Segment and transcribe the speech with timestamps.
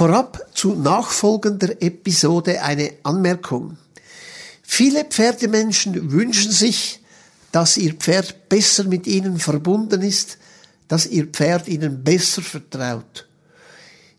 [0.00, 3.76] Vorab zu nachfolgender Episode eine Anmerkung.
[4.62, 7.00] Viele Pferdemenschen wünschen sich,
[7.52, 10.38] dass ihr Pferd besser mit ihnen verbunden ist,
[10.88, 13.28] dass ihr Pferd ihnen besser vertraut.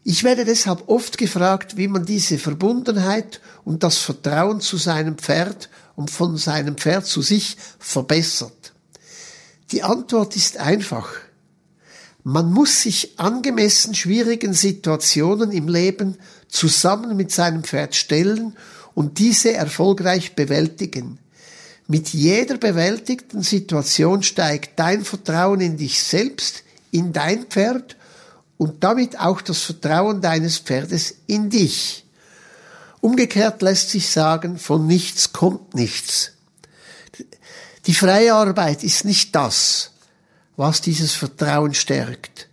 [0.04, 5.68] Ich werde deshalb oft gefragt, wie man diese Verbundenheit und das Vertrauen zu seinem Pferd
[5.95, 8.73] und von seinem Pferd zu sich verbessert.
[9.71, 11.07] Die Antwort ist einfach.
[12.24, 16.18] Man muss sich angemessen schwierigen Situationen im Leben
[16.48, 18.56] zusammen mit seinem Pferd stellen
[18.93, 21.18] und diese erfolgreich bewältigen.
[21.88, 27.98] Mit jeder bewältigten Situation steigt dein Vertrauen in dich selbst, in dein Pferd
[28.57, 32.06] und damit auch das Vertrauen deines Pferdes in dich.
[33.02, 36.34] Umgekehrt lässt sich sagen, von nichts kommt nichts.
[37.88, 39.91] Die freie Arbeit ist nicht das,
[40.62, 42.48] was dieses Vertrauen stärkt.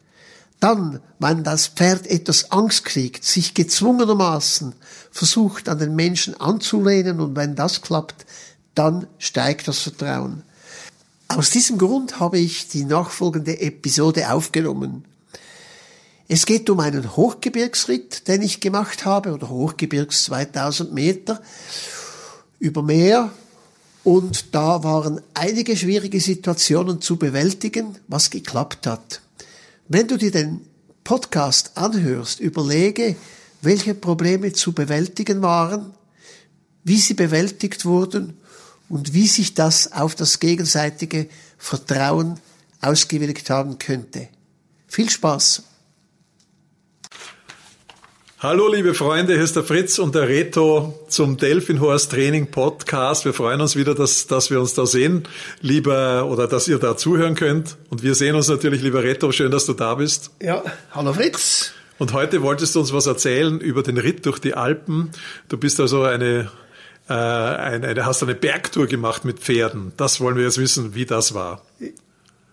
[0.61, 4.75] Dann, wenn das Pferd etwas Angst kriegt, sich gezwungenermaßen
[5.11, 8.25] versucht an den Menschen anzulehnen und wenn das klappt,
[8.75, 10.43] dann steigt das Vertrauen.
[11.29, 15.05] Aus diesem Grund habe ich die nachfolgende Episode aufgenommen.
[16.29, 21.43] Es geht um einen Hochgebirgsritt, den ich gemacht habe, oder Hochgebirgs 2000 Meter
[22.59, 23.31] über Meer
[24.09, 29.21] und da waren einige schwierige Situationen zu bewältigen, was geklappt hat.
[29.87, 30.63] Wenn du dir den
[31.05, 33.17] Podcast anhörst, überlege,
[33.61, 35.93] welche Probleme zu bewältigen waren,
[36.85, 38.39] wie sie bewältigt wurden
[38.89, 42.41] und wie sich das auf das gegenseitige Vertrauen
[42.81, 44.29] ausgewirkt haben könnte.
[44.87, 45.65] Viel Spaß!
[48.41, 53.25] Hallo liebe Freunde, hier ist der Fritz und der Reto zum Delfinhorst Training Podcast.
[53.25, 55.25] Wir freuen uns wieder, dass, dass wir uns da sehen,
[55.61, 57.77] lieber oder dass ihr da zuhören könnt.
[57.91, 60.31] Und wir sehen uns natürlich, lieber Reto, schön, dass du da bist.
[60.41, 61.73] Ja, hallo Fritz.
[61.99, 65.11] Und heute wolltest du uns was erzählen über den Ritt durch die Alpen.
[65.49, 66.49] Du bist also eine,
[67.09, 69.91] äh, eine, eine hast eine Bergtour gemacht mit Pferden.
[69.97, 71.63] Das wollen wir jetzt wissen, wie das war.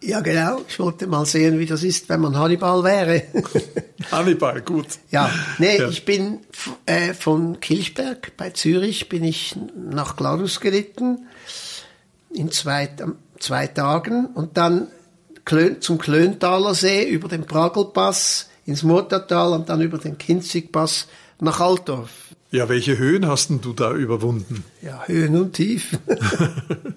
[0.02, 0.62] Ja, genau.
[0.68, 3.24] Ich wollte mal sehen, wie das ist, wenn man Hannibal wäre.
[4.12, 4.88] Hannibal, gut.
[5.10, 5.90] Ja, nee, ja.
[5.90, 6.40] ich bin
[6.86, 11.28] äh, von Kilchberg bei Zürich bin ich nach Glarus geritten
[12.32, 12.90] in zwei,
[13.40, 14.88] zwei Tagen und dann
[15.80, 21.08] zum Klöntaler See über den Pragelpass ins Murtertal und dann über den Kinzigpass
[21.40, 22.10] nach Altdorf.
[22.52, 24.64] Ja, welche Höhen hast denn du da überwunden?
[24.82, 26.00] Ja, Höhen und Tiefen.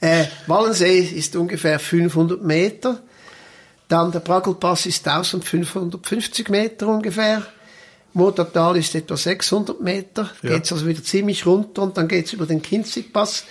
[0.00, 3.00] Äh, Wallensee ist ungefähr 500 Meter.
[3.88, 7.44] Dann der Pragelpass ist 1550 Meter ungefähr.
[8.12, 10.30] Motortal ist etwa 600 Meter.
[10.42, 10.50] Ja.
[10.50, 13.44] Geht's also wieder ziemlich runter und dann geht's über den Kinzigpass.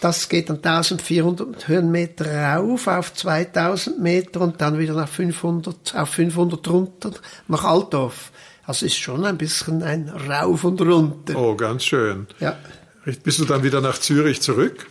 [0.00, 6.10] Das geht dann 1400 Höhenmeter rauf auf 2000 Meter und dann wieder nach 500, auf
[6.10, 7.12] 500 runter
[7.48, 8.30] nach Altdorf.
[8.64, 11.36] Also ist schon ein bisschen ein Rauf und runter.
[11.36, 12.26] Oh, ganz schön.
[12.40, 12.58] Ja.
[13.22, 14.86] Bist du dann wieder nach Zürich zurück?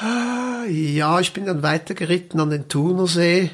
[0.00, 3.50] Ja, ich bin dann weitergeritten an den Thunersee.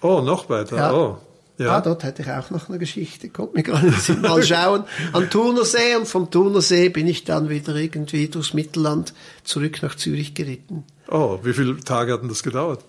[0.00, 0.76] Oh, noch weiter.
[0.76, 0.92] Ja.
[0.92, 1.18] Oh.
[1.58, 1.66] Ja.
[1.66, 3.30] ja, dort hätte ich auch noch eine Geschichte.
[3.30, 4.84] Kommt mir gerade mal schauen.
[5.12, 9.12] An Thunersee und vom Thunersee bin ich dann wieder irgendwie durchs Mittelland
[9.42, 10.84] zurück nach Zürich geritten.
[11.08, 12.84] Oh, wie viele Tage hatten das gedauert?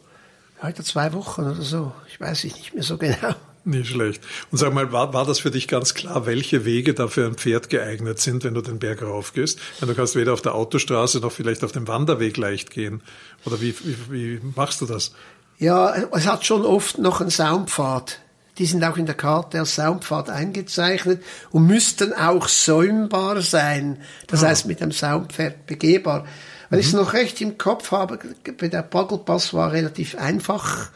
[0.61, 1.94] Heute zwei Wochen oder so.
[2.09, 3.33] Ich weiß nicht mehr so genau.
[3.66, 4.24] Nicht schlecht.
[4.52, 7.36] Und sag mal, war, war das für dich ganz klar, welche Wege da für ein
[7.36, 9.59] Pferd geeignet sind, wenn du den Berg raufgehst?
[9.81, 13.02] Denn du kannst weder auf der Autostraße noch vielleicht auf dem Wanderweg leicht gehen.
[13.46, 15.14] Oder wie, wie, wie machst du das?
[15.59, 18.19] Ja, es hat schon oft noch einen Saumpfad.
[18.58, 24.02] Die sind auch in der Karte als Saumpfad eingezeichnet und müssten auch säumbar sein.
[24.28, 24.48] Das ah.
[24.48, 26.25] heißt, mit dem Saumpferd begehbar.
[26.69, 26.81] Wenn mhm.
[26.81, 30.90] ich es noch recht im Kopf habe, der Pagelpass war relativ einfach.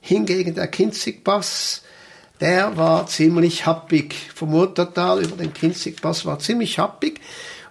[0.00, 1.81] Hingegen der Kinzigpass,
[2.42, 4.14] der war ziemlich happig.
[4.34, 7.20] Vom Murtertal über den Kinzigpass war ziemlich happig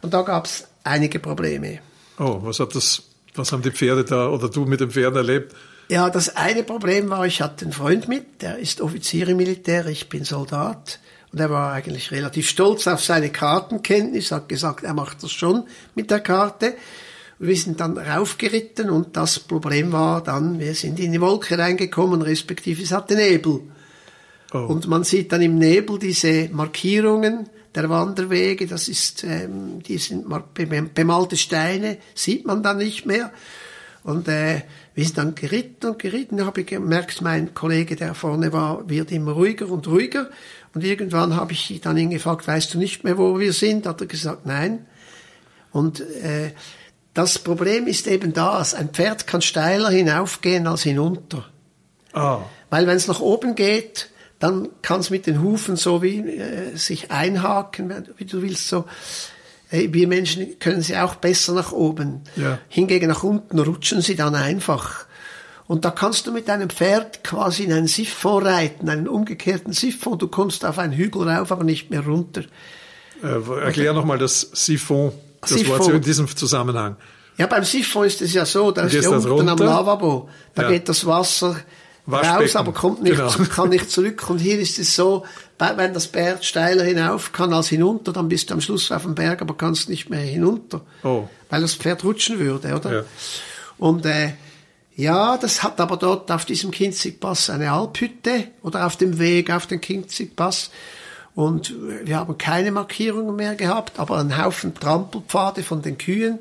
[0.02, 1.80] und da gab es einige Probleme.
[2.18, 3.04] Oh, was hat das,
[3.36, 5.54] was haben die Pferde da oder du mit den Pferden erlebt?
[5.90, 9.86] Ja, das eine Problem war, ich hatte einen Freund mit, der ist Offizier im Militär,
[9.88, 11.00] ich bin Soldat.
[11.34, 15.66] Und er war eigentlich relativ stolz auf seine Kartenkenntnis, hat gesagt, er macht das schon
[15.95, 16.75] mit der Karte.
[17.40, 22.22] Wir sind dann raufgeritten und das Problem war dann, wir sind in die Wolke reingekommen,
[22.22, 23.62] respektive es hatte Nebel.
[24.53, 24.57] Oh.
[24.57, 30.25] Und man sieht dann im Nebel diese Markierungen der Wanderwege, das ist, ähm, die sind
[30.94, 33.31] bemalte Steine, sieht man dann nicht mehr.
[34.03, 34.63] Und äh,
[34.94, 39.12] wir sind dann geritten und geritten, habe ich gemerkt, mein Kollege, der vorne war, wird
[39.12, 40.30] immer ruhiger und ruhiger.
[40.74, 43.86] Und irgendwann habe ich dann ihn gefragt, weißt du nicht mehr, wo wir sind?
[43.86, 44.86] Hat er gesagt, nein.
[45.71, 46.51] Und äh,
[47.13, 51.45] das Problem ist eben das, ein Pferd kann steiler hinaufgehen als hinunter.
[52.13, 52.39] Ah.
[52.69, 54.09] Weil wenn es nach oben geht,
[54.42, 58.86] dann kann es mit den Hufen so wie äh, sich einhaken, wie du willst, so.
[59.70, 62.22] Äh, wir Menschen können sie auch besser nach oben.
[62.36, 62.58] Ja.
[62.68, 65.06] Hingegen nach unten rutschen sie dann einfach.
[65.68, 70.18] Und da kannst du mit deinem Pferd quasi in einen Siphon reiten, einen umgekehrten Siphon.
[70.18, 72.42] Du kommst auf einen Hügel rauf, aber nicht mehr runter.
[73.24, 75.80] Äh, erklär nochmal das Siphon, das Siphon.
[75.80, 76.98] Wort in diesem Zusammenhang.
[77.38, 79.64] Ja, beim Siphon ist es ja so, da ist ja unten am runter.
[79.66, 80.70] Lavabo, da Ja.
[80.70, 81.56] geht das Wasser.
[82.19, 83.30] Raus, aber kommt nicht, Genau.
[83.56, 84.30] kann nicht zurück.
[84.30, 85.25] Und hier ist es so,
[85.58, 89.16] wenn das Berg steiler hinauf kann als hinunter, dann bist du am Schluss auf dem
[89.16, 90.81] Berg, aber kannst nicht mehr hinunter.
[91.04, 91.28] Oh.
[91.50, 92.94] Weil das Pferd rutschen würde, oder?
[92.94, 93.04] Ja.
[93.78, 94.34] Und äh,
[94.96, 99.66] ja, das hat aber dort auf diesem Kinzigpass eine Alphütte oder auf dem Weg auf
[99.66, 100.72] den Kinzigpass.
[101.34, 101.74] Und
[102.04, 106.40] wir haben keine Markierungen mehr gehabt, aber einen Haufen Trampelpfade von den Kühen.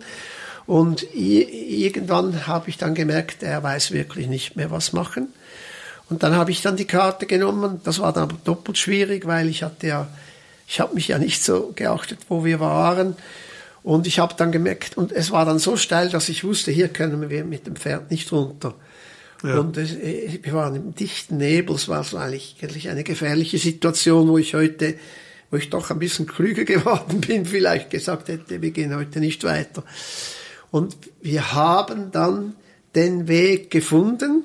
[0.66, 5.32] Und irgendwann habe ich dann gemerkt, er weiß wirklich nicht mehr, was machen.
[6.10, 7.80] Und dann habe ich dann die Karte genommen.
[7.84, 10.08] Das war dann aber doppelt schwierig, weil ich hatte ja,
[10.66, 13.16] ich habe mich ja nicht so geachtet, wo wir waren.
[13.82, 16.88] Und ich habe dann gemerkt, und es war dann so steil, dass ich wusste, hier
[16.88, 18.74] können wir mit dem Pferd nicht runter.
[19.42, 19.58] Ja.
[19.58, 23.56] Und es, äh, wir waren im dichten Nebel, es war so eigentlich, eigentlich eine gefährliche
[23.58, 24.96] Situation, wo ich heute,
[25.50, 29.44] wo ich doch ein bisschen klüger geworden bin, vielleicht gesagt hätte, wir gehen heute nicht
[29.44, 29.82] weiter.
[30.70, 32.54] Und wir haben dann
[32.94, 34.44] den Weg gefunden.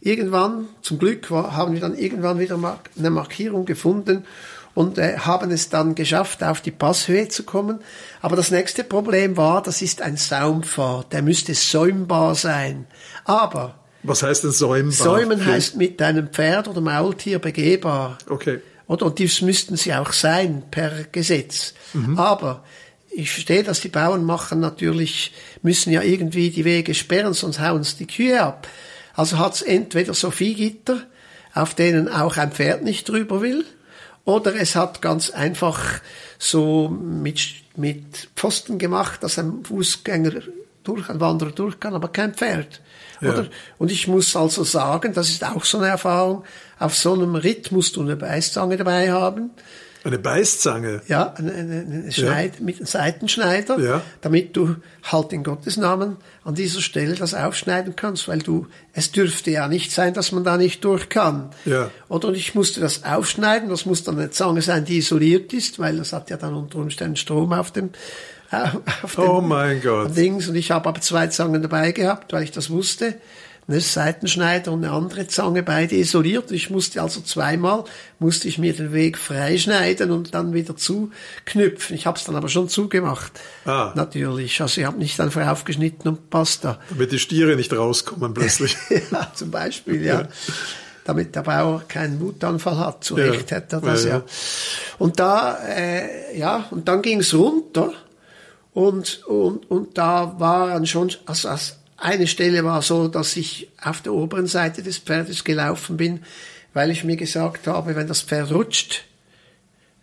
[0.00, 4.24] Irgendwann, zum Glück, haben wir dann irgendwann wieder eine Markierung gefunden
[4.74, 7.80] und äh, haben es dann geschafft, auf die Passhöhe zu kommen.
[8.22, 12.86] Aber das nächste Problem war, das ist ein Saumpfad, der müsste säumbar sein.
[13.24, 13.74] Aber
[14.04, 14.92] Was heißt denn Säumen?
[14.92, 18.18] säumen heißt mit einem Pferd oder Maultier begehbar.
[18.28, 18.60] Okay.
[18.86, 19.06] Oder?
[19.06, 21.74] Und dies müssten sie auch sein per Gesetz.
[22.16, 22.62] Aber
[23.10, 27.82] ich verstehe, dass die Bauern machen natürlich, müssen ja irgendwie die Wege sperren, sonst hauen
[27.82, 28.68] sie die Kühe ab.
[29.18, 31.02] Also hat es entweder so Viehgitter,
[31.52, 33.64] auf denen auch ein Pferd nicht drüber will,
[34.24, 35.80] oder es hat ganz einfach
[36.38, 37.40] so mit,
[37.74, 40.34] mit Pfosten gemacht, dass ein Fußgänger
[40.84, 42.80] durch, ein Wanderer durch kann, aber kein Pferd.
[43.20, 43.32] Ja.
[43.32, 43.48] Oder?
[43.78, 46.44] Und ich muss also sagen, das ist auch so eine Erfahrung,
[46.78, 49.50] auf so einem Ritt musst du eine Beißzange dabei haben.
[50.08, 51.02] Eine Beißzange.
[51.06, 54.02] Ja, eine, eine, Schneid, mit einem Seitenschneider, Ja.
[54.20, 59.12] damit du halt in Gottes Namen an dieser Stelle das aufschneiden kannst, weil du, es
[59.12, 61.50] dürfte ja nicht sein, dass man da nicht durch kann.
[61.64, 61.90] Ja.
[62.08, 65.98] Oder ich musste das aufschneiden, das muss dann eine Zange sein, die isoliert ist, weil
[65.98, 67.90] das hat ja dann unter Umständen Strom auf dem,
[68.50, 68.64] äh,
[69.02, 70.16] auf dem Oh mein Gott.
[70.16, 70.48] Dings.
[70.48, 73.14] Und ich habe aber zwei Zangen dabei gehabt, weil ich das wusste.
[73.68, 76.50] Eine Seitenschneider und eine andere Zange, beide isoliert.
[76.52, 77.84] Ich musste also zweimal,
[78.18, 81.94] musste ich mir den Weg freischneiden und dann wieder zuknüpfen.
[81.94, 83.32] Ich habe es dann aber schon zugemacht.
[83.66, 83.92] Ah.
[83.94, 84.62] Natürlich.
[84.62, 86.80] Also ich habe nicht einfach aufgeschnitten und basta.
[86.88, 88.74] Damit die Stiere nicht rauskommen plötzlich.
[89.12, 90.28] ja, zum Beispiel, ja.
[91.04, 93.04] Damit der Bauer keinen Wutanfall hat.
[93.04, 93.26] Zu Ja.
[93.26, 94.22] Recht hätte er das Ja, ja.
[94.96, 97.92] Und da, äh, ja, und dann ging's runter.
[98.72, 104.00] Und, und, und da waren schon, also als eine Stelle war so, dass ich auf
[104.00, 106.22] der oberen Seite des Pferdes gelaufen bin,
[106.72, 109.04] weil ich mir gesagt habe, wenn das Pferd rutscht,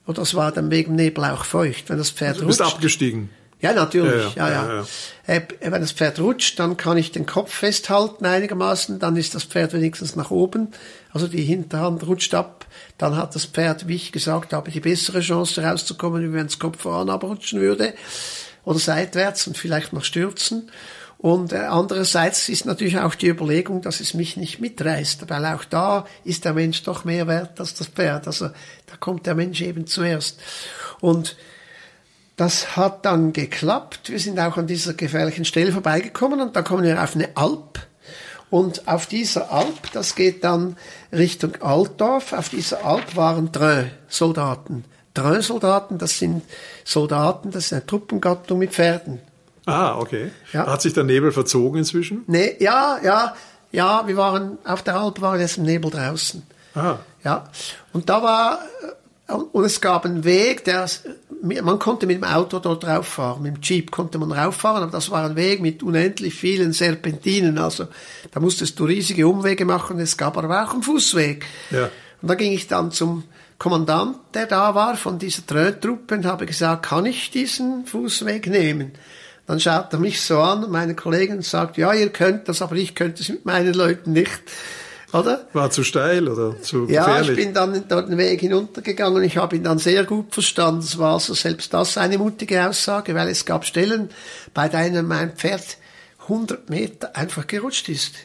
[0.05, 3.29] oder es war dann wegen Nebel auch feucht, wenn das Pferd Du bist rutscht, abgestiegen.
[3.61, 4.85] ja, natürlich, Ja, ja, ja, ja.
[5.27, 9.33] ja, Äh, wenn das Pferd rutscht, dann kann ich den Kopf festhalten einigermaßen, dann ist
[9.33, 10.67] das Pferd wenigstens nach oben,
[11.11, 12.65] also die Hinterhand rutscht ab,
[12.97, 16.81] dann hat das Pferd, wie ich gesagt habe, die bessere Chance rauszukommen, wenn es Kopf
[16.81, 17.93] voran abrutschen würde
[18.65, 20.69] oder seitwärts und vielleicht noch stürzen.
[21.17, 25.63] Und äh, andererseits ist natürlich auch die Überlegung, dass es mich nicht mitreißt, weil auch
[25.63, 28.27] da ist der Mensch doch mehr wert als das Pferd.
[28.27, 30.39] Also da kommt der Mensch eben zuerst.
[30.99, 31.35] Und
[32.35, 34.09] das hat dann geklappt.
[34.09, 37.79] Wir sind auch an dieser gefährlichen Stelle vorbeigekommen und dann kommen wir auf eine Alp.
[38.49, 40.77] Und auf dieser Alp, das geht dann
[41.11, 44.85] Richtung Altdorf, auf dieser Alp waren Drö-Soldaten.
[45.13, 46.43] Drö-Soldaten, das sind
[46.83, 49.19] Soldaten, das ist eine Truppengattung mit Pferden.
[49.65, 50.31] Ah, okay.
[50.53, 50.67] Ja.
[50.67, 52.23] Hat sich der Nebel verzogen inzwischen?
[52.27, 53.35] Nee, ja, ja,
[53.71, 56.43] ja, wir waren auf der Alp, waren jetzt im Nebel draußen.
[56.75, 56.97] Ah.
[57.23, 57.49] Ja,
[57.93, 58.59] und da war,
[59.27, 60.87] äh, und es gab einen Weg, der,
[61.41, 64.91] man konnte mit dem Auto dort drauf fahren, mit dem Jeep konnte man rauffahren, aber
[64.91, 67.87] das war ein Weg mit unendlich vielen Serpentinen, also
[68.31, 71.45] da musstest du riesige Umwege machen, es gab aber auch einen Fußweg.
[71.71, 71.89] Ja.
[72.21, 73.23] Und da ging ich dann zum
[73.57, 78.91] Kommandant, der da war, von dieser Tröntruppe und habe gesagt, kann ich diesen Fußweg nehmen?
[79.47, 82.75] Dann schaut er mich so an, meine Kollegen, und sagt, ja, ihr könnt das, aber
[82.75, 84.41] ich könnte es mit meinen Leuten nicht.
[85.13, 85.47] Oder?
[85.53, 87.29] War zu steil oder zu Ja, gefährlich?
[87.37, 89.23] ich bin dann dort den Weg hinuntergegangen.
[89.23, 90.79] Ich habe ihn dann sehr gut verstanden.
[90.81, 94.09] Es war also selbst das eine mutige Aussage, weil es gab Stellen,
[94.53, 95.77] bei denen mein Pferd
[96.23, 98.15] 100 Meter einfach gerutscht ist.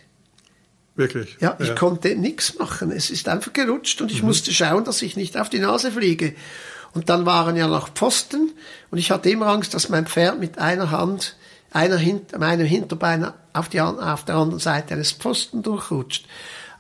[0.96, 1.36] Wirklich.
[1.40, 2.90] Ja, ich konnte nichts machen.
[2.90, 4.28] Es ist einfach gerutscht und ich Mhm.
[4.28, 6.34] musste schauen, dass ich nicht auf die Nase fliege.
[6.92, 8.52] Und dann waren ja noch Pfosten
[8.90, 11.36] und ich hatte immer Angst, dass mein Pferd mit einer Hand,
[11.70, 16.26] einer hint, meinem Hinterbein auf, die, auf der anderen Seite eines Pfosten durchrutscht.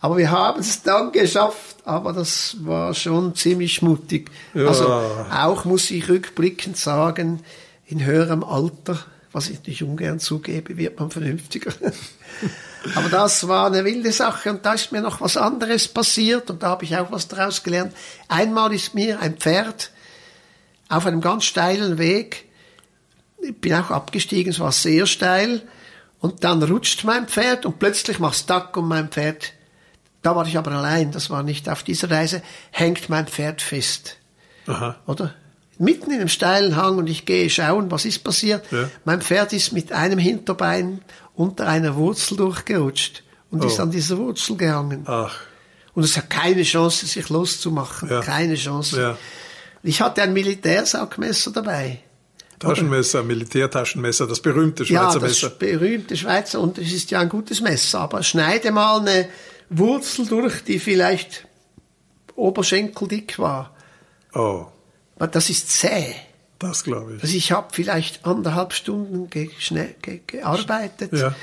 [0.00, 4.30] Aber wir haben es dann geschafft, aber das war schon ziemlich mutig.
[4.54, 4.66] Ja.
[4.66, 7.40] Also auch muss ich rückblickend sagen,
[7.86, 8.98] in höherem Alter,
[9.30, 11.72] was ich nicht ungern zugebe, wird man vernünftiger.
[12.94, 16.62] Aber das war eine wilde Sache und da ist mir noch was anderes passiert und
[16.62, 17.92] da habe ich auch was daraus gelernt.
[18.26, 19.90] Einmal ist mir ein Pferd
[20.90, 22.46] auf einem ganz steilen Weg,
[23.42, 25.62] ich bin auch abgestiegen, es war sehr steil
[26.20, 29.52] und dann rutscht mein Pferd und plötzlich macht's Tack und mein Pferd,
[30.22, 32.42] da war ich aber allein, das war nicht auf dieser Reise,
[32.72, 34.18] hängt mein Pferd fest
[34.66, 34.96] Aha.
[35.06, 35.34] oder?
[35.78, 38.70] Mitten in einem steilen Hang und ich gehe schauen, was ist passiert.
[38.70, 38.90] Ja.
[39.06, 41.00] Mein Pferd ist mit einem Hinterbein
[41.34, 43.84] unter einer Wurzel durchgerutscht und ist Oh.
[43.84, 45.04] an dieser Wurzel gehangen.
[45.06, 45.34] Ach.
[45.94, 48.10] Und es hat keine Chance, sich loszumachen.
[48.10, 48.20] Ja.
[48.20, 49.00] Keine Chance.
[49.00, 49.18] Ja.
[49.82, 52.00] Ich hatte ein Militärsackmesser dabei.
[52.58, 55.50] Taschenmesser, Militärtaschenmesser, das berühmte Ja, Schweizer das Messer.
[55.50, 59.28] berühmte Schweizer und es ist ja ein gutes Messer, aber schneide mal eine
[59.70, 61.46] Wurzel durch, die vielleicht
[62.36, 63.74] oberschenkeldick war.
[64.34, 64.66] Oh,
[65.16, 66.14] Aber Das ist zäh.
[66.58, 67.22] das glaube ich.
[67.22, 69.50] Also ich habe vielleicht anderthalb Stunden ge
[70.02, 71.12] ge gearbeitet.
[71.12, 71.34] Ja.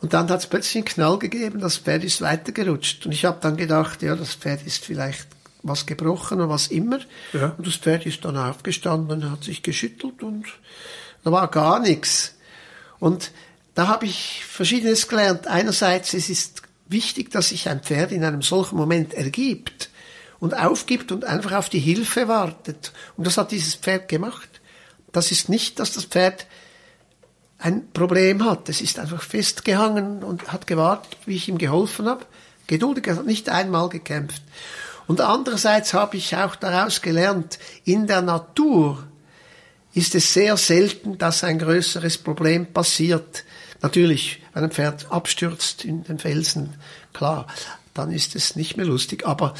[0.00, 3.06] Und dann hat es plötzlich einen Knall gegeben, das Pferd ist weitergerutscht.
[3.06, 5.26] Und ich habe dann gedacht, ja, das Pferd ist vielleicht
[5.68, 6.98] was gebrochen oder was immer.
[7.32, 7.54] Ja.
[7.56, 10.46] Und das Pferd ist dann aufgestanden, hat sich geschüttelt und
[11.24, 12.34] da war gar nichts.
[12.98, 13.32] Und
[13.74, 15.46] da habe ich Verschiedenes gelernt.
[15.46, 19.90] Einerseits, es ist wichtig, dass sich ein Pferd in einem solchen Moment ergibt
[20.38, 22.92] und aufgibt und einfach auf die Hilfe wartet.
[23.16, 24.48] Und das hat dieses Pferd gemacht.
[25.12, 26.46] Das ist nicht, dass das Pferd
[27.58, 28.68] ein Problem hat.
[28.68, 32.24] Es ist einfach festgehangen und hat gewartet, wie ich ihm geholfen habe.
[32.66, 34.42] Geduldig, er hat nicht einmal gekämpft.
[35.06, 39.06] Und andererseits habe ich auch daraus gelernt, in der Natur
[39.94, 43.44] ist es sehr selten, dass ein größeres Problem passiert.
[43.80, 46.74] Natürlich, wenn ein Pferd abstürzt in den Felsen,
[47.12, 47.46] klar,
[47.94, 49.26] dann ist es nicht mehr lustig.
[49.26, 49.54] Aber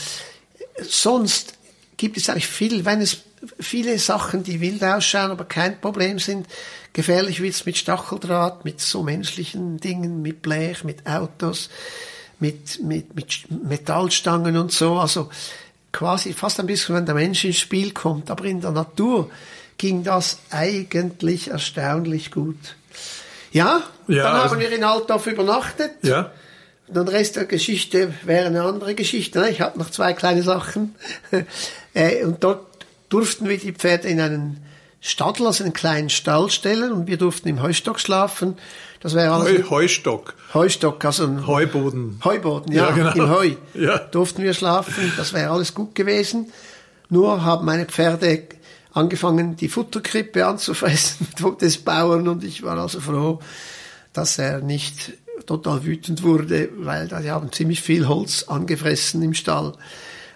[0.82, 1.54] sonst
[1.96, 3.22] gibt es eigentlich viel, wenn es
[3.60, 6.46] viele Sachen, die wild ausschauen, aber kein Problem sind.
[6.92, 11.70] Gefährlich wird's mit Stacheldraht, mit so menschlichen Dingen, mit Blech, mit Autos,
[12.38, 14.98] mit, mit, mit Metallstangen und so.
[14.98, 15.30] Also
[15.92, 18.30] quasi fast ein bisschen, wenn der Mensch ins Spiel kommt.
[18.30, 19.30] Aber in der Natur
[19.78, 22.56] ging das eigentlich erstaunlich gut.
[23.52, 25.92] Ja, Ja, dann also- haben wir in Altdorf übernachtet.
[26.02, 26.30] Ja?
[26.88, 29.40] Und den Rest der Geschichte wäre eine andere Geschichte.
[29.40, 29.50] ne?
[29.50, 30.94] Ich habe noch zwei kleine Sachen.
[31.94, 32.66] Äh, und dort
[33.08, 34.62] durften wir die Pferde in einen
[35.08, 38.56] Stadel, also einen kleinen Stall stellen und wir durften im Heustock schlafen.
[39.00, 42.20] Das wäre alles Heu, Heustock, Heustock, also ein Heuboden.
[42.24, 43.12] Heuboden, ja, Ja, genau.
[43.12, 43.50] im Heu.
[43.74, 43.98] Ja.
[43.98, 46.52] Durften wir schlafen, das wäre alles gut gewesen.
[47.08, 48.42] Nur haben meine Pferde
[48.92, 51.28] angefangen, die Futterkrippe anzufressen
[51.60, 53.40] des Bauern und ich war also froh,
[54.12, 55.12] dass er nicht
[55.46, 59.74] total wütend wurde, weil die haben ziemlich viel Holz angefressen im Stall.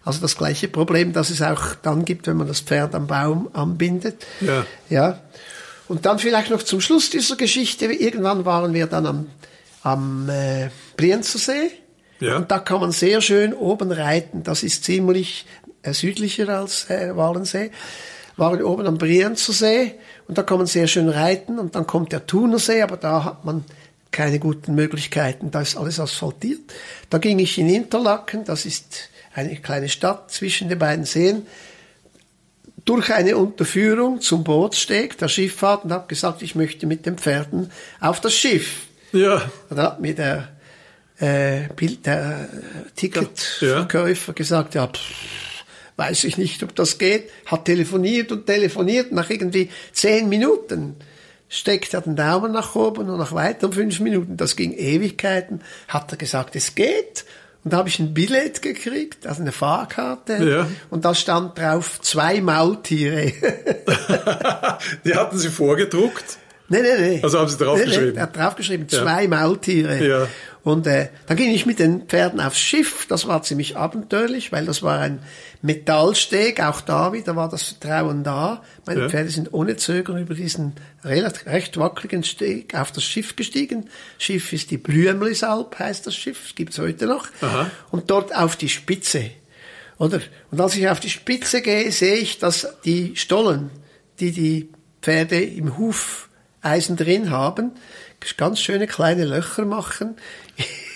[0.04, 3.50] Also das gleiche Problem, das es auch dann gibt, wenn man das Pferd am Baum
[3.52, 4.26] anbindet.
[4.40, 4.64] Ja.
[4.88, 5.20] Ja.
[5.88, 7.86] Und dann vielleicht noch zum Schluss dieser Geschichte.
[7.86, 9.26] Irgendwann waren wir dann am,
[9.82, 11.70] am äh, Brienzersee.
[12.20, 12.36] Ja.
[12.36, 14.42] Und da kann man sehr schön oben reiten.
[14.42, 15.46] Das ist ziemlich
[15.82, 17.70] äh, südlicher als äh, Walensee.
[18.36, 19.94] Waren oben am Brienzersee
[20.28, 21.58] und da kann man sehr schön reiten.
[21.58, 23.64] Und dann kommt der Thunersee, aber da hat man
[24.12, 25.50] keine guten Möglichkeiten.
[25.50, 26.60] Da ist alles asphaltiert.
[27.10, 28.44] Da ging ich in Interlaken.
[28.44, 31.46] Das ist eine kleine Stadt zwischen den beiden Seen
[32.84, 37.70] durch eine Unterführung zum Bootssteg der Schifffahrt und habe gesagt, ich möchte mit den Pferden
[38.00, 38.86] auf das Schiff.
[39.12, 40.48] Ja, Und da hat mir der,
[41.18, 42.48] äh, Bild, der
[42.96, 45.00] Ticketverkäufer gesagt, ja, pff,
[45.96, 47.30] weiß ich nicht, ob das geht.
[47.46, 49.12] Hat telefoniert und telefoniert.
[49.12, 50.96] Nach irgendwie zehn Minuten
[51.48, 56.10] steckt er den Daumen nach oben und nach weiteren fünf Minuten, das ging Ewigkeiten, hat
[56.10, 57.24] er gesagt, es geht.
[57.62, 60.36] Und da habe ich ein Billett gekriegt, also eine Fahrkarte.
[60.42, 60.66] Ja.
[60.88, 63.32] Und da stand drauf zwei Maultiere.
[65.04, 66.38] die hatten sie vorgedruckt.
[66.70, 67.20] Nee, nee, nee.
[67.22, 68.04] Also haben Sie draufgeschrieben?
[68.06, 69.02] Nee, nee, er hat draufgeschrieben, Ja.
[69.02, 70.06] zwei Maultiere.
[70.06, 70.28] Ja.
[70.62, 73.06] Und äh, dann ging ich mit den Pferden aufs Schiff.
[73.08, 75.20] Das war ziemlich abenteuerlich, weil das war ein
[75.62, 76.62] Metallsteg.
[76.62, 78.62] Auch da wieder war das Vertrauen da.
[78.86, 79.08] Meine Ja.
[79.08, 80.74] Pferde sind ohne Zögern über diesen
[81.04, 83.88] relativ, recht wackeligen Steg auf das Schiff gestiegen.
[84.18, 86.38] Schiff ist die Blümlisalp, heißt das Schiff.
[86.44, 87.28] Das gibt's heute noch.
[87.40, 87.70] Aha.
[87.90, 89.30] Und dort auf die Spitze.
[89.98, 90.20] Oder?
[90.50, 93.70] Und als ich auf die Spitze gehe, sehe ich, dass die Stollen,
[94.18, 94.68] die die
[95.02, 95.78] Pferde im
[96.62, 97.72] Hufeisen drin haben,
[98.36, 100.16] ganz schöne kleine Löcher machen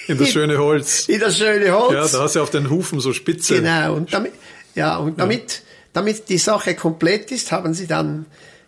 [0.07, 1.09] In das schöne Holz.
[1.09, 1.93] In das schöne Holz.
[2.13, 3.57] Ja, da hast du auf den Hufen so Spitze.
[3.57, 3.95] Genau.
[3.95, 4.33] Und damit,
[4.75, 8.27] ja, und damit, damit die Sache komplett ist, haben sie dann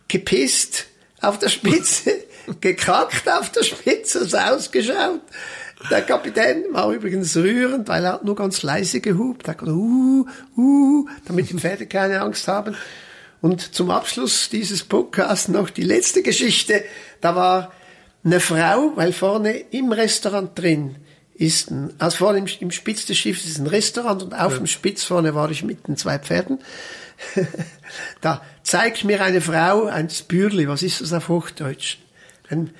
[0.09, 0.87] gepisst
[1.21, 2.13] auf der Spitze,
[2.61, 5.21] gekackt auf der Spitze, so ausgeschaut.
[5.91, 9.47] Der Kapitän war übrigens rührend, weil er hat nur ganz leise gehupt.
[9.47, 10.27] Er hat gesagt, uh,
[10.57, 12.75] uh, damit die Pferde keine Angst haben.
[13.47, 16.83] Und zum Abschluss dieses Podcasts noch die letzte Geschichte.
[17.21, 17.73] Da war
[18.25, 20.97] eine Frau, weil vorne im Restaurant drin
[21.33, 24.59] ist ein, also vorne im, im Spitz des Schiffes ist ein Restaurant und auf ja.
[24.59, 26.59] dem Spitz vorne war ich mit den zwei Pferden.
[28.21, 31.99] da zeigt mir eine Frau ein Spürli, was ist das auf Hochdeutsch?
[32.49, 32.71] Ein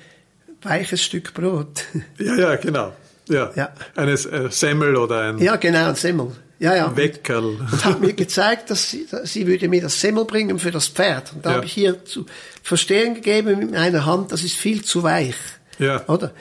[0.63, 1.85] weiches Stück Brot.
[2.17, 2.91] Ja, ja, genau.
[3.29, 3.53] Ja.
[3.55, 3.69] ja.
[3.95, 5.37] Eine äh, Semmel oder ein.
[5.37, 6.35] Ja, genau, ein Semmel.
[6.59, 6.95] Ja, ja.
[6.95, 7.57] Weckerl.
[7.59, 11.33] Und hat mir gezeigt, dass sie, sie würde mir das Semmel bringen für das Pferd.
[11.33, 11.55] Und da ja.
[11.57, 12.25] habe ich hier zu
[12.63, 15.35] verstehen gegeben mit meiner Hand, das ist viel zu weich.
[15.77, 16.07] Ja.
[16.07, 16.33] Oder?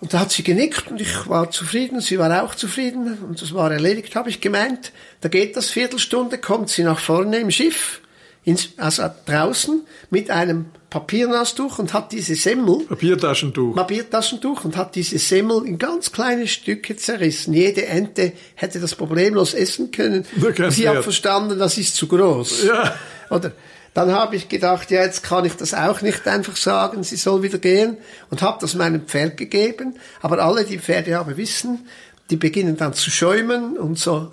[0.00, 3.52] Und da hat sie genickt und ich war zufrieden, sie war auch zufrieden und das
[3.52, 4.92] war erledigt, habe ich gemeint.
[5.20, 8.00] Da geht das Viertelstunde, kommt sie nach vorne im Schiff,
[8.48, 12.86] ins, also draußen mit einem Papiernastuch und hat diese Semmel.
[12.86, 13.74] Papiertaschentuch.
[13.76, 17.52] Papiertaschentuch und hat diese Semmel in ganz kleine Stücke zerrissen.
[17.52, 20.24] Jede Ente hätte das problemlos essen können.
[20.70, 22.64] Sie hat verstanden, das ist zu groß.
[22.64, 22.94] Ja.
[23.28, 23.52] Oder?
[23.92, 27.42] Dann habe ich gedacht, ja, jetzt kann ich das auch nicht einfach sagen, sie soll
[27.42, 27.96] wieder gehen
[28.30, 29.96] und habe das meinem Pferd gegeben.
[30.22, 31.86] Aber alle, die Pferde haben, wissen,
[32.30, 34.30] die beginnen dann zu schäumen und so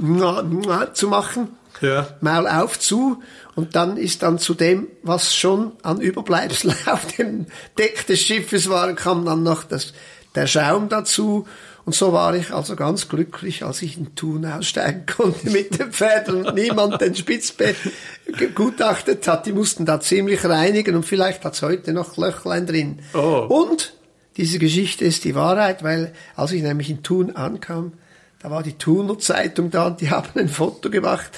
[0.93, 1.50] zu machen.
[1.82, 2.08] Ja.
[2.22, 3.22] Maul auf zu
[3.55, 8.70] und dann ist dann zu dem, was schon an Überbleibsel auf dem Deck des Schiffes
[8.70, 9.94] war, kam dann noch das,
[10.36, 11.46] der Schaum dazu
[11.86, 15.91] und so war ich also ganz glücklich, als ich in Thun aussteigen konnte mit den
[15.91, 17.75] Pferden und niemand den Spitzbett
[18.25, 19.46] gegutachtet hat.
[19.46, 23.00] Die mussten da ziemlich reinigen und vielleicht hat's heute noch Löchlein drin.
[23.13, 23.46] Oh.
[23.48, 23.94] Und
[24.36, 27.93] diese Geschichte ist die Wahrheit, weil als ich nämlich in Thun ankam,
[28.41, 31.32] da war die Thuner Zeitung da und die haben ein Foto gemacht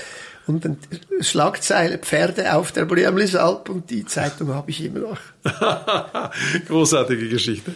[0.48, 0.78] und eine
[1.22, 5.20] Schlagzeile Pferde auf der Blümlisalp und die Zeitung habe ich immer noch.
[6.68, 7.76] Großartige Geschichte.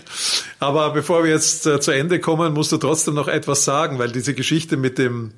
[0.60, 4.12] Aber bevor wir jetzt äh, zu Ende kommen, musst du trotzdem noch etwas sagen, weil
[4.12, 5.34] diese Geschichte mit dem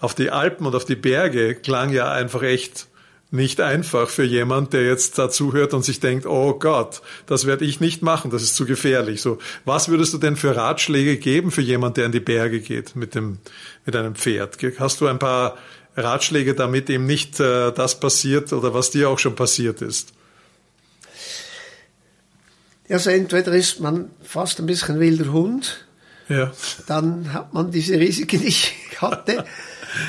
[0.00, 2.88] auf die Alpen und auf die Berge klang ja einfach echt
[3.34, 7.64] nicht einfach für jemand, der jetzt dazu hört und sich denkt, oh Gott, das werde
[7.64, 9.22] ich nicht machen, das ist zu gefährlich.
[9.22, 12.94] So, was würdest du denn für Ratschläge geben für jemand, der in die Berge geht
[12.94, 13.38] mit dem,
[13.84, 14.56] mit einem Pferd?
[14.78, 15.56] Hast du ein paar
[15.96, 20.12] Ratschläge, damit eben nicht äh, das passiert oder was dir auch schon passiert ist?
[22.88, 25.86] Also entweder ist man fast ein bisschen wilder Hund,
[26.28, 26.52] ja.
[26.86, 29.44] dann hat man diese Risiken nicht hatte.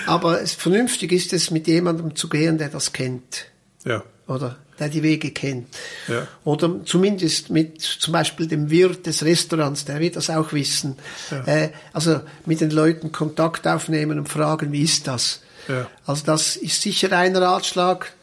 [0.08, 3.46] Aber es, vernünftig ist es, mit jemandem zu gehen, der das kennt.
[3.86, 4.04] Ja.
[4.28, 5.68] Oder der die Wege kennt.
[6.08, 6.28] Ja.
[6.44, 10.98] Oder zumindest mit zum Beispiel dem Wirt des Restaurants, der wird das auch wissen.
[11.32, 11.44] Ja.
[11.46, 15.42] Äh, also mit den Leuten Kontakt aufnehmen und fragen, wie ist das?
[16.06, 18.14] Also das ist sicher ein Ratschlag.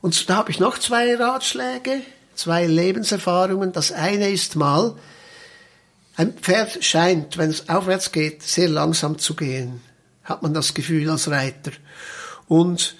[0.00, 2.02] Und da habe ich noch zwei Ratschläge,
[2.34, 3.72] zwei Lebenserfahrungen.
[3.72, 4.96] Das eine ist mal,
[6.16, 9.80] ein Pferd scheint, wenn es aufwärts geht, sehr langsam zu gehen,
[10.22, 11.72] hat man das Gefühl als Reiter.
[12.46, 12.94] Und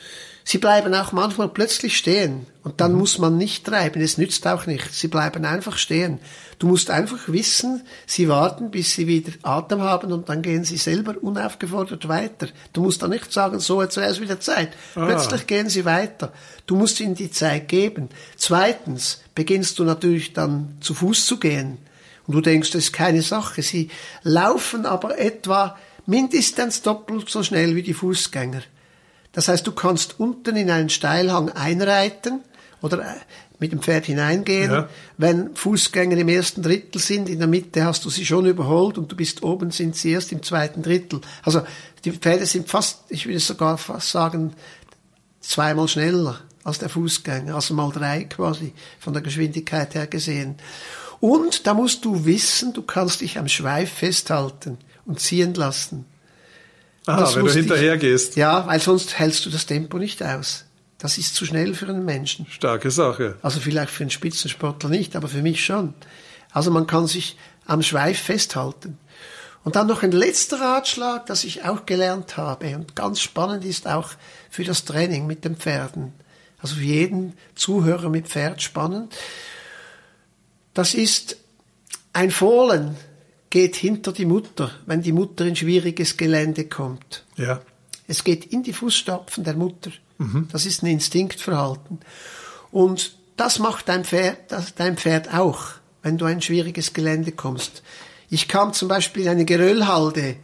[0.45, 2.47] sie bleiben auch manchmal plötzlich stehen.
[2.63, 2.99] Und dann mhm.
[2.99, 5.01] muss man nicht treiben, es nützt auch nichts.
[5.01, 6.19] Sie bleiben einfach stehen.
[6.59, 10.77] Du musst einfach wissen, sie warten, bis sie wieder Atem haben und dann gehen sie
[10.77, 12.49] selber unaufgefordert weiter.
[12.73, 14.71] Du musst dann nicht sagen, so, jetzt wäre es wieder Zeit.
[14.95, 15.07] Ah.
[15.07, 16.33] Plötzlich gehen sie weiter.
[16.67, 18.09] Du musst ihnen die Zeit geben.
[18.37, 21.79] Zweitens beginnst du natürlich dann zu Fuß zu gehen.
[22.27, 23.63] Und du denkst, das ist keine Sache.
[23.63, 23.91] Sie
[24.23, 25.77] laufen aber etwa
[26.07, 28.63] mindestens doppelt so schnell wie die Fußgänger.
[29.35, 32.41] Das heißt, du kannst unten in einen Steilhang einreiten
[32.81, 33.15] oder äh,
[33.59, 34.71] mit dem Pferd hineingehen.
[34.71, 34.89] Ja.
[35.17, 39.11] Wenn Fußgänger im ersten Drittel sind, in der Mitte hast du sie schon überholt und
[39.11, 41.21] du bist oben, sind sie erst im zweiten Drittel.
[41.43, 41.63] Also
[42.05, 44.55] die Pferde sind fast, ich würde sogar fast sagen,
[45.41, 50.57] zweimal schneller als der Fußgänger, also mal drei quasi von der Geschwindigkeit her gesehen.
[51.21, 56.07] Und da musst du wissen, du kannst dich am Schweif festhalten und ziehen lassen.
[57.07, 58.37] Aha, wenn du hinterher gehst.
[58.37, 60.65] Ja, weil sonst hältst du das Tempo nicht aus.
[60.99, 62.47] Das ist zu schnell für einen Menschen.
[62.49, 63.37] Starke Sache.
[63.43, 65.93] Also vielleicht für einen Spitzensportler nicht, aber für mich schon.
[66.51, 67.37] Also man kann sich
[67.67, 68.99] am Schweif festhalten.
[69.65, 73.87] Und dann noch ein letzter Ratschlag, das ich auch gelernt habe und ganz spannend ist
[73.87, 74.11] auch
[74.51, 76.13] für das Training mit den Pferden.
[76.59, 79.15] Also für jeden Zuhörer mit Pferd spannend.
[80.75, 81.37] Das ist
[82.13, 82.97] ein Fohlen
[83.55, 87.25] geht hinter die Mutter, wenn die Mutter in schwieriges Gelände kommt.
[87.37, 87.61] Ja.
[88.09, 89.93] Es geht in die Fußstapfen der Mutter.
[90.19, 90.49] Mhm.
[90.51, 92.01] Das ist ein Instinktverhalten.
[92.73, 95.67] Und das macht dein Pferd, das, dein Pferd auch,
[96.03, 97.85] wenn du ein schwieriges Gelände kommst.
[98.29, 100.35] Ich kam zum Beispiel in eine Geröllhalde,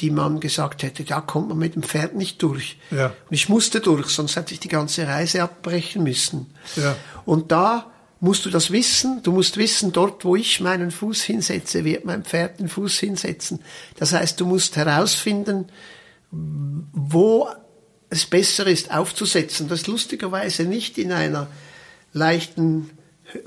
[0.00, 2.78] die man gesagt hätte, da kommt man mit dem Pferd nicht durch.
[2.90, 3.08] Ja.
[3.08, 6.46] Und ich musste durch, sonst hätte ich die ganze Reise abbrechen müssen.
[6.76, 6.96] Ja.
[7.26, 7.91] Und da
[8.22, 9.20] musst du das wissen.
[9.24, 13.58] Du musst wissen, dort, wo ich meinen Fuß hinsetze, wird mein Pferd den Fuß hinsetzen.
[13.96, 15.66] Das heißt, du musst herausfinden,
[16.30, 17.48] wo
[18.10, 19.68] es besser ist aufzusetzen.
[19.68, 21.48] Das ist lustigerweise nicht in einer
[22.12, 22.90] leichten,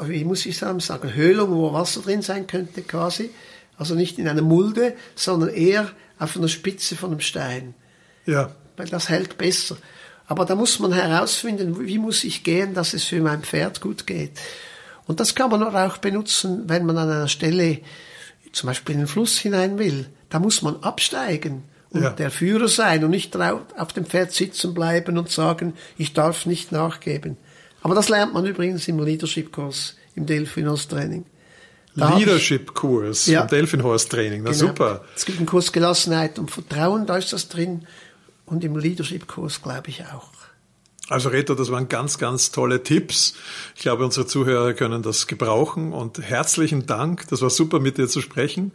[0.01, 0.81] wie muss ich sagen,
[1.13, 3.29] Höhlung, wo Wasser drin sein könnte quasi.
[3.77, 7.75] Also nicht in einer Mulde, sondern eher auf einer Spitze von einem Stein.
[8.25, 8.53] Ja.
[8.75, 9.77] Weil das hält besser.
[10.27, 14.07] Aber da muss man herausfinden, wie muss ich gehen, dass es für mein Pferd gut
[14.07, 14.31] geht.
[15.07, 17.79] Und das kann man auch benutzen, wenn man an einer Stelle
[18.51, 20.07] zum Beispiel in den Fluss hinein will.
[20.29, 22.09] Da muss man absteigen und Ja.
[22.09, 26.71] der Führer sein und nicht auf dem Pferd sitzen bleiben und sagen, ich darf nicht
[26.71, 27.37] nachgeben.
[27.83, 31.25] Aber das lernt man übrigens im Leadership-Kurs, im Delphinos-Training.
[31.93, 33.43] Leadership-Kurs Ja.
[33.43, 34.41] und Delfinhorst-Training.
[34.43, 34.67] Na Genau.
[34.67, 35.03] super.
[35.15, 37.85] Es gibt einen Kurs Gelassenheit und Vertrauen, da ist das drin.
[38.45, 40.31] Und im Leadership-Kurs glaube ich auch.
[41.07, 43.35] Also Reto, das waren ganz, ganz tolle Tipps.
[43.75, 47.27] Ich glaube, unsere Zuhörer können das gebrauchen und herzlichen Dank.
[47.27, 48.71] Das war super, mit dir zu sprechen.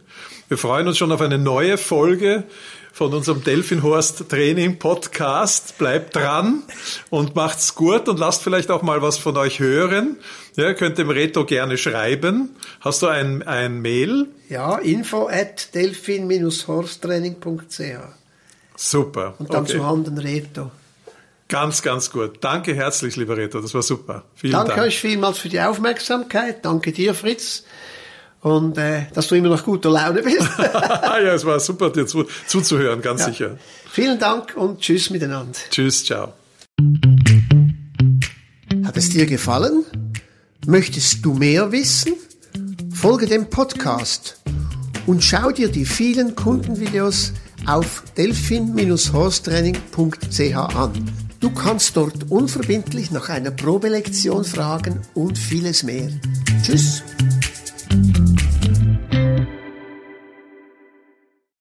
[0.47, 2.45] Wir freuen uns schon auf eine neue Folge
[2.93, 5.77] von unserem Delfinhorst Training Podcast.
[5.77, 6.63] Bleibt dran
[7.09, 10.15] und macht's gut und lasst vielleicht auch mal was von euch hören.
[10.55, 12.55] Ja, könnt dem Reto gerne schreiben.
[12.79, 14.29] Hast du ein, ein Mail?
[14.47, 18.20] Ja, info at delphin-horstraining.ch
[18.83, 19.35] Super.
[19.37, 19.73] und dann Okay.
[19.73, 20.71] zu Handen Reto.
[21.47, 22.37] Ganz, ganz gut.
[22.41, 23.59] Danke herzlich, lieber Reto.
[23.61, 24.23] Das war super.
[24.35, 24.81] Vielen Danke Dank.
[24.83, 26.65] euch vielmals für die Aufmerksamkeit.
[26.65, 27.63] Danke dir, Fritz.
[28.39, 30.39] Und äh, dass du immer noch guter Laune bist.
[30.57, 33.27] ja, es war super, dir zu, zuzuhören, ganz Ja.
[33.27, 33.57] sicher.
[33.91, 35.59] Vielen Dank und tschüss miteinander.
[35.69, 36.33] Tschüss, ciao.
[38.83, 39.83] Hat es dir gefallen?
[40.65, 42.13] Möchtest du mehr wissen?
[42.93, 44.39] Folge dem Podcast
[45.05, 47.33] und schau dir die vielen Kundenvideos
[47.67, 51.11] auf delphin-horstraining.ch an.
[51.39, 56.09] Du kannst dort unverbindlich nach einer Probelektion fragen und vieles mehr.
[56.63, 57.03] Tschüss!